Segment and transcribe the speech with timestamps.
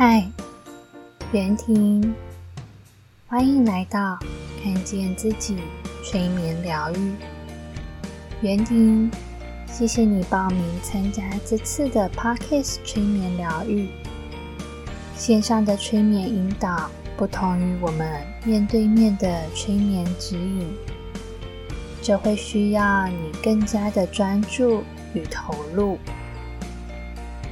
[0.00, 0.24] 嗨，
[1.32, 2.14] 袁婷，
[3.26, 4.16] 欢迎来到
[4.62, 5.56] 看见自己
[6.04, 7.14] 催眠疗愈。
[8.40, 9.10] 袁婷，
[9.66, 13.88] 谢谢你报名参加这次的 Parkes 催眠疗愈。
[15.16, 20.72] 线上的催眠引导不同于我们面对面的催眠指引，
[22.00, 25.98] 这会需要你更加的专注与投入。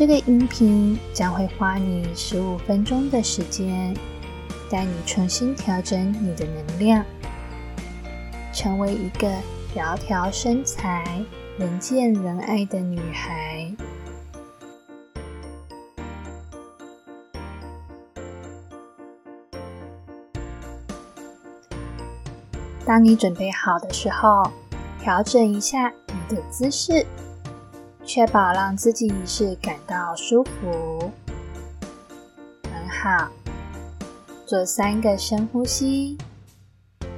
[0.00, 3.94] 这个音频将会花你十五分钟的时间，
[4.70, 7.04] 带你重新调整你的能量，
[8.50, 9.30] 成为一个
[9.76, 11.22] 窈窕身材、
[11.58, 13.70] 人见人爱的女孩。
[22.86, 24.50] 当你准备好的时候，
[25.02, 27.04] 调整一下你的姿势。
[28.12, 31.12] 确保让自己是感到舒服，
[32.64, 33.30] 很好。
[34.44, 36.18] 做三个深呼吸，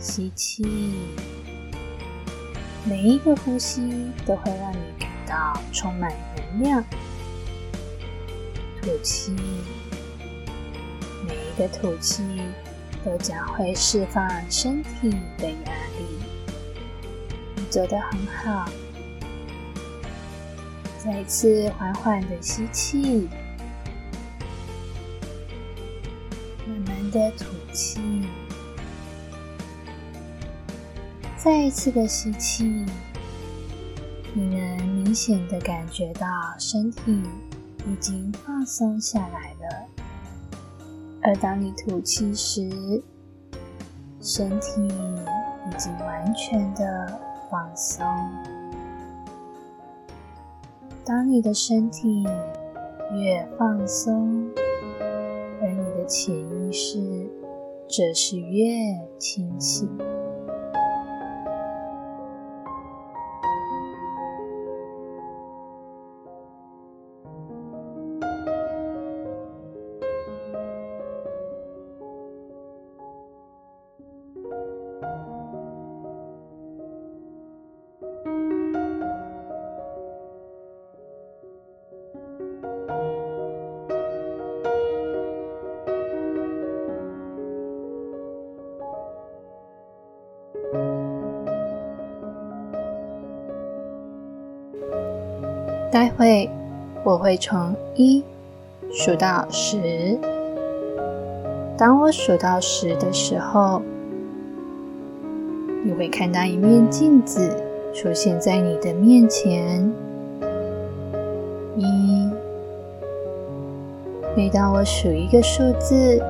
[0.00, 0.64] 吸气，
[2.84, 6.84] 每一个呼吸都会让你感到充满能量。
[8.82, 9.30] 吐气，
[11.24, 12.24] 每一个吐气
[13.04, 16.18] 都将会释放身体的压力。
[17.54, 18.68] 你做得很好。
[21.02, 23.26] 再次缓缓的吸气，
[26.66, 28.28] 慢慢的吐气，
[31.38, 32.84] 再一次的吸气，
[34.34, 36.26] 你能明显的感觉到
[36.58, 37.22] 身体
[37.86, 39.86] 已经放松下来了。
[41.22, 43.02] 而当你吐气时，
[44.20, 47.18] 身体已经完全的
[47.50, 48.04] 放松。
[51.10, 52.22] 当你的身体
[53.16, 54.48] 越放松，
[55.60, 57.00] 而你的潜意识
[57.88, 58.68] 则是越
[59.18, 59.90] 清醒。
[95.90, 96.48] 待会
[97.02, 98.22] 我会从一
[98.92, 100.16] 数到十。
[101.76, 103.82] 当我数到十的时候，
[105.84, 107.50] 你会看到一面镜子
[107.92, 109.92] 出现在你的面前。
[111.76, 112.28] 一，
[114.36, 116.22] 每当我数一个数字，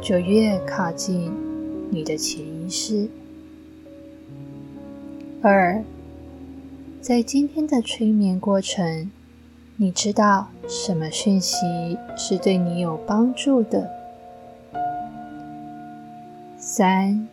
[0.00, 1.32] 就越靠近
[1.90, 3.08] 你的潜意识。
[5.42, 5.80] 二。
[7.06, 9.12] 在今天的催眠过程，
[9.76, 11.64] 你知道什么讯息
[12.16, 13.88] 是对你有帮助的？
[16.58, 17.28] 三，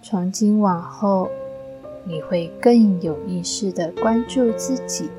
[0.00, 1.28] 从今往后，
[2.04, 5.10] 你会更有意识的关注自己。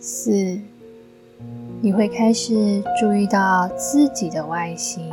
[0.00, 0.58] 四，
[1.80, 5.08] 你会开始注意到自己的外形。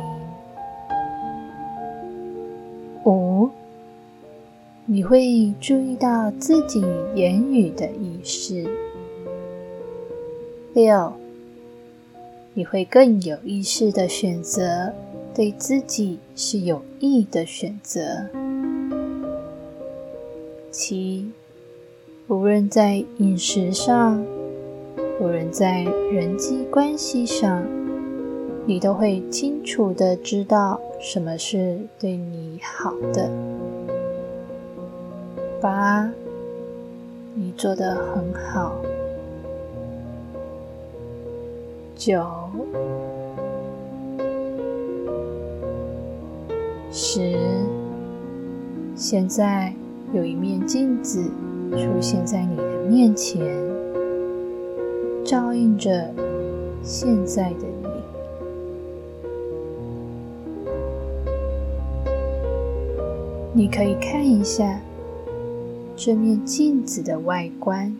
[4.96, 6.82] 你会注意到自己
[7.14, 8.66] 言语的意识。
[10.72, 11.12] 六，
[12.54, 14.90] 你会更有意识的选择
[15.34, 18.00] 对自己是有益的选择。
[20.70, 21.30] 七，
[22.28, 24.24] 无论在饮食上，
[25.20, 27.62] 无论在人际关系上，
[28.64, 33.30] 你都会清楚的知道什么是对你好的。
[35.66, 36.08] 八，
[37.34, 38.76] 你做的很好。
[41.96, 42.24] 九，
[46.92, 47.36] 十，
[48.94, 49.74] 现在
[50.12, 51.24] 有一面镜子
[51.72, 53.44] 出现在你的面前，
[55.24, 55.90] 照映着
[56.80, 57.88] 现在的你。
[63.52, 64.80] 你可以看一下。
[65.96, 67.96] 这面镜子的外观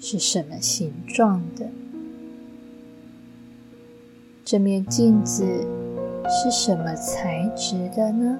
[0.00, 1.66] 是什么形状的？
[4.44, 5.44] 这面镜子
[6.30, 8.38] 是什么材质的呢？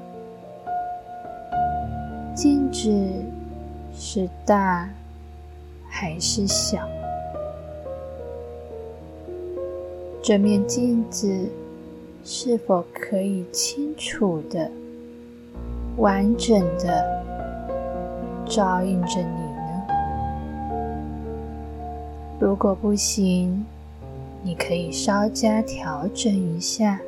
[2.32, 2.88] 镜子
[3.93, 4.88] 是大
[5.88, 6.88] 还是小？
[10.23, 11.29] 这面镜子
[12.25, 14.70] 是否可以清楚的、
[15.96, 17.18] 完整的
[18.49, 19.87] 照应着你呢？
[22.41, 23.65] 如果不行，
[24.43, 27.00] 你可以稍加调整一下。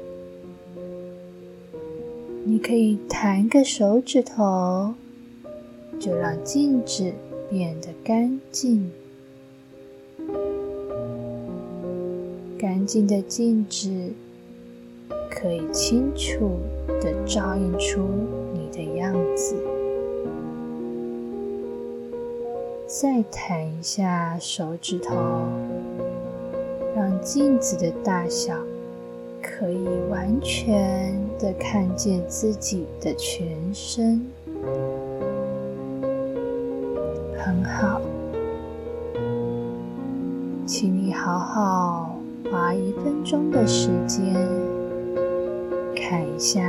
[2.44, 4.94] 你可以弹个手指头，
[5.98, 7.12] 就让镜子
[7.48, 8.90] 变得干净。
[12.58, 14.12] 干净的镜子
[15.30, 16.58] 可以清楚
[17.00, 18.00] 的照映出
[18.52, 19.54] 你的样子。
[22.92, 25.14] 再弹一下手指头，
[26.96, 28.52] 让镜子的大小
[29.40, 34.20] 可以完全的看见自己的全身。
[37.38, 38.00] 很好，
[40.66, 42.16] 请你好好。
[42.50, 44.34] 花一分钟的时间，
[45.94, 46.60] 看一下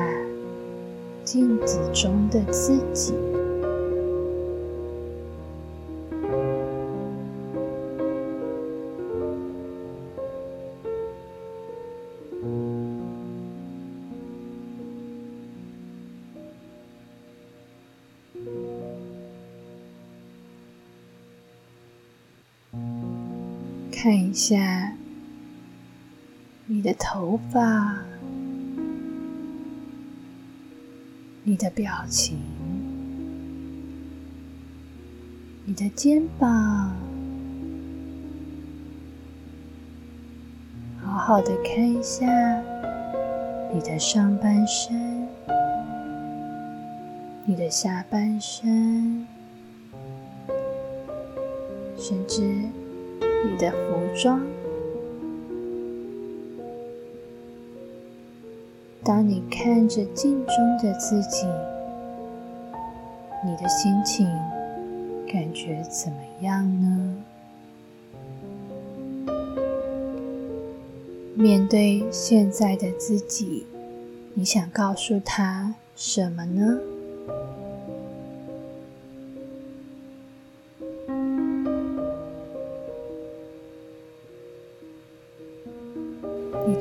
[1.26, 3.16] 镜子中的自己，
[24.01, 24.94] 看一下。
[26.65, 28.00] 你的头发，
[31.44, 32.39] 你的表情，
[35.65, 36.95] 你的肩膀，
[41.00, 42.25] 好好的看一下
[43.71, 45.27] 你的上半身，
[47.45, 49.27] 你的下半身，
[52.00, 52.63] 甚至
[53.44, 54.46] 你的服装。
[59.04, 61.48] 当你看着镜中的自己，
[63.44, 64.28] 你的心情
[65.28, 67.18] 感觉怎么样呢？
[71.34, 73.66] 面对现在的自己，
[74.36, 76.80] 你想告诉他什么呢？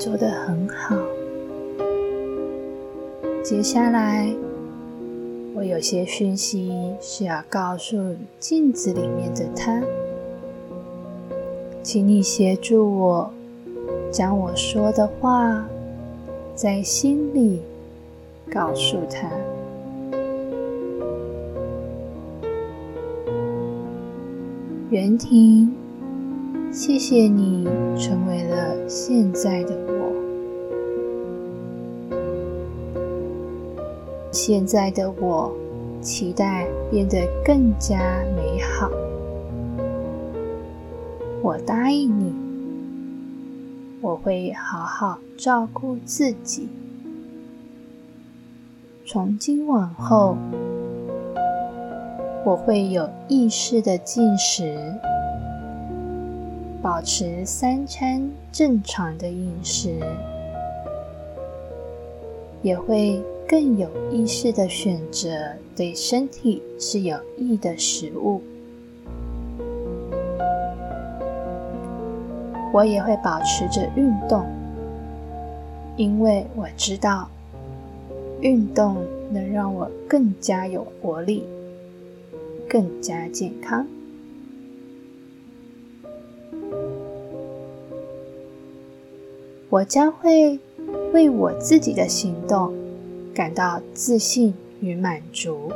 [0.00, 0.96] 做的很好。
[3.44, 4.34] 接下来，
[5.54, 9.82] 我有些讯息是要告诉镜子里面的他，
[11.82, 13.30] 请你协助我，
[14.10, 15.68] 将我说的话
[16.54, 17.60] 在心里
[18.50, 19.30] 告诉他。
[24.88, 25.70] 袁婷，
[26.72, 27.64] 谢谢你
[27.98, 30.12] 成为了现在的我。
[34.30, 35.52] 现在的我，
[36.00, 37.98] 期待变得更加
[38.36, 38.88] 美好。
[41.42, 42.32] 我答应你，
[44.00, 46.68] 我会好好照顾自己。
[49.04, 50.36] 从今往后，
[52.44, 54.94] 我会有意识的进食，
[57.00, 59.98] 保持三餐正常的饮食，
[62.60, 63.18] 也会。
[63.48, 65.28] 更有意识的选择
[65.74, 68.40] 对身体是有益的食物。
[72.72, 74.46] 我也会保持着运动，
[75.96, 77.28] 因为我知道
[78.40, 78.98] 运动
[79.32, 81.44] 能让我更加有活力，
[82.68, 83.84] 更加健康。
[89.70, 90.58] 我将会
[91.14, 92.74] 为我自己的行动。
[93.32, 95.70] 感到自信与满足，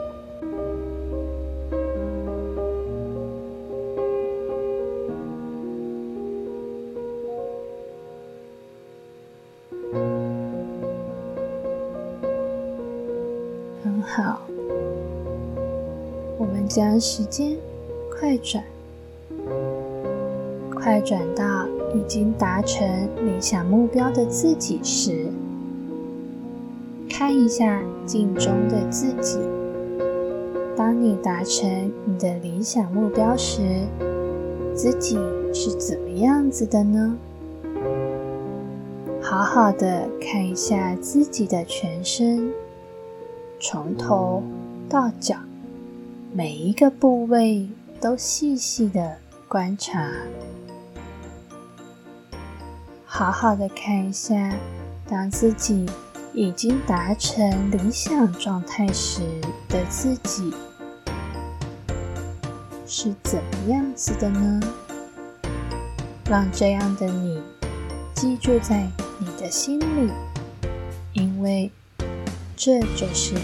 [13.82, 14.42] 很好。
[16.36, 17.56] 我们将时间
[18.10, 18.62] 快转，
[20.84, 22.86] 快转到已经达成
[23.24, 25.28] 理想目标的自己时。
[27.08, 29.38] 看一下镜中的自己。
[30.76, 33.62] 当你达成你的理想目标时，
[34.74, 35.16] 自己
[35.54, 37.16] 是怎么样子的呢？
[39.22, 42.52] 好好的看一下自己的全身，
[43.58, 44.42] 从头
[44.86, 45.36] 到脚，
[46.34, 47.70] 每一个部位
[48.02, 49.16] 都细细的
[49.48, 50.10] 观察。
[53.16, 54.35] 好好的看一下，
[55.09, 55.87] 当自己
[56.33, 59.21] 已经达成理想状态时
[59.68, 60.52] 的自己
[62.85, 64.61] 是怎么样子的呢？
[66.28, 67.40] 让这样的你
[68.16, 68.85] 记住在
[69.21, 70.11] 你的心里，
[71.12, 71.71] 因为
[72.56, 73.37] 这就是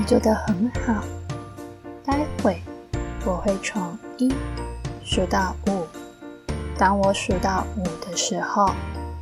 [0.00, 0.06] 你。
[0.10, 1.04] 做得很好。
[2.04, 2.60] 待会
[3.24, 4.32] 我会从一
[5.04, 5.86] 数到五，
[6.76, 8.72] 当我数到五的时候，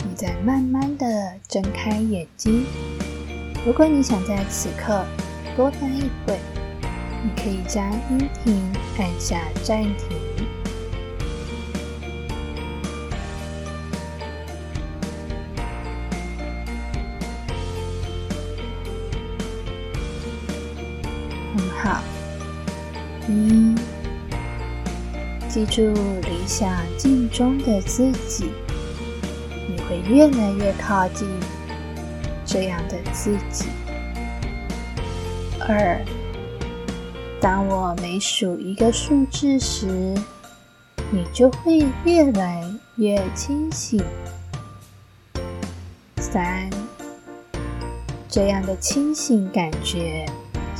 [0.08, 1.06] 你再慢慢的
[1.46, 2.64] 睁开眼睛。
[3.66, 5.04] 如果你想在此刻
[5.56, 6.38] 多待一会，
[7.22, 10.16] 你可以将音频按下暂停。
[21.80, 22.02] 好，
[23.28, 23.72] 一，
[25.48, 25.92] 记住
[26.22, 28.50] 理想镜中的自己，
[29.68, 31.28] 你会越来越靠近
[32.44, 33.66] 这样的自己。
[35.60, 36.04] 二，
[37.40, 39.86] 当我每数一个数字时，
[41.12, 42.64] 你就会越来
[42.96, 44.02] 越清醒。
[46.16, 46.68] 三，
[48.28, 50.26] 这样的清醒感觉。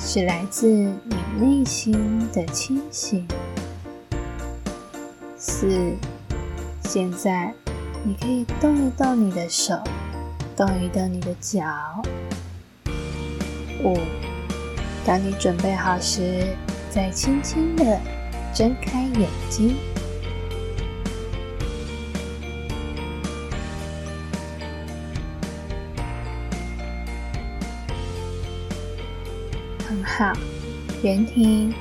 [0.01, 3.27] 是来自你内心的清醒。
[5.37, 5.93] 四，
[6.85, 7.53] 现在
[8.05, 9.77] 你可以动一动你的手，
[10.57, 11.61] 动一动你的脚。
[13.85, 13.99] 五，
[15.05, 16.57] 当你准备好时，
[16.91, 18.01] 再轻轻的
[18.55, 19.77] 睁开眼睛。
[30.19, 30.33] 好，
[31.01, 31.73] 袁婷，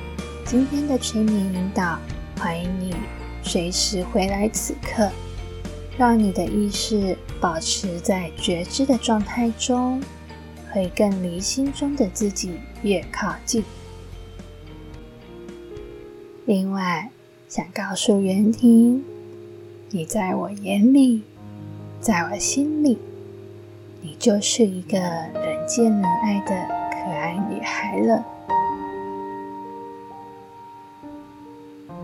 [0.44, 1.98] 今天的催眠引导，
[2.38, 2.94] 欢迎你
[3.42, 5.10] 随时回来此刻，
[5.98, 10.00] 让你的意识保持在觉知的状态中，
[10.70, 12.52] 会更离心中的自己
[12.82, 13.64] 越靠近。
[16.46, 17.10] 另外，
[17.48, 19.04] 想告诉袁婷，
[19.90, 21.22] 你在我眼里，
[22.00, 22.98] 在我心里，
[24.00, 26.77] 你就是一个人见人爱的。
[27.04, 28.24] 可爱女孩了。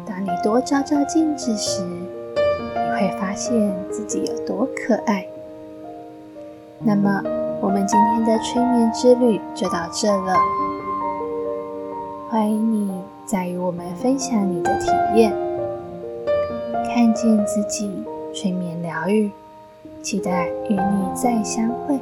[0.06, 5.26] 当你多照照镜子时，你会发现自己有多可爱。
[6.78, 7.22] 那么，
[7.60, 10.36] 我们今天的催眠之旅就到这了。
[12.28, 15.32] 欢迎你再与我们分享你的体验，
[16.84, 19.30] 看见自己催眠疗愈，
[20.02, 21.98] 期待与你再相会。